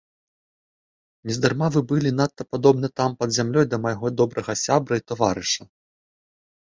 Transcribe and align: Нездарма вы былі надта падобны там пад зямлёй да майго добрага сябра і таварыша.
Нездарма 1.31 1.67
вы 1.75 1.81
былі 1.91 2.09
надта 2.21 2.43
падобны 2.53 2.87
там 3.01 3.09
пад 3.21 3.29
зямлёй 3.37 3.65
да 3.75 3.81
майго 3.87 4.07
добрага 4.23 4.53
сябра 4.67 4.93
і 5.03 5.07
таварыша. 5.11 5.63